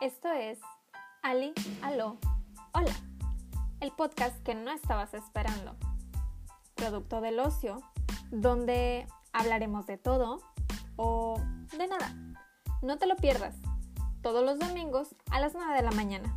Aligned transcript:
Esto 0.00 0.32
es 0.32 0.58
Ali, 1.22 1.52
Aló, 1.82 2.16
Hola, 2.72 2.94
el 3.80 3.92
podcast 3.92 4.42
que 4.42 4.54
no 4.54 4.70
estabas 4.70 5.12
esperando. 5.12 5.76
Producto 6.74 7.20
del 7.20 7.38
ocio, 7.38 7.82
donde 8.30 9.06
hablaremos 9.34 9.86
de 9.86 9.98
todo 9.98 10.40
o 10.96 11.38
de 11.76 11.86
nada. 11.86 12.14
No 12.80 12.96
te 12.96 13.04
lo 13.04 13.16
pierdas, 13.16 13.56
todos 14.22 14.42
los 14.42 14.58
domingos 14.58 15.14
a 15.30 15.38
las 15.38 15.52
9 15.52 15.74
de 15.74 15.82
la 15.82 15.90
mañana. 15.90 16.34